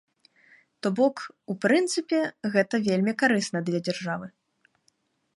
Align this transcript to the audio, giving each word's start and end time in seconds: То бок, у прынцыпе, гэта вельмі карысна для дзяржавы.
То 0.85 0.91
бок, 0.99 1.17
у 1.53 1.55
прынцыпе, 1.65 2.21
гэта 2.55 2.75
вельмі 2.87 3.13
карысна 3.23 3.59
для 3.69 3.79
дзяржавы. 3.89 4.27